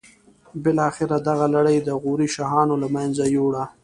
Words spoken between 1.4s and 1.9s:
لړۍ د